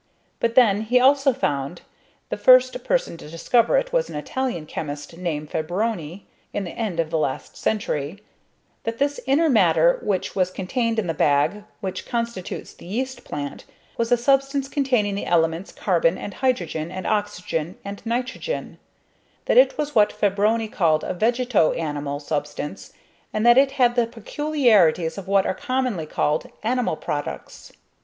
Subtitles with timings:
[0.39, 1.83] But then he also found
[2.29, 6.99] (the first person to discover it was an Italian chemist, named Fabroni, in the end
[6.99, 8.19] of the last century)
[8.83, 13.65] that this inner matter which was contained in the bag, which constitutes the yeast plant,
[13.95, 18.79] was a substance containing the elements carbon and hydrogen and oxygen and nitrogen;
[19.45, 22.91] that it was what Fabroni called a vegeto animal substance,
[23.31, 27.71] and that it had the peculiarities of what are commonly called "animal products."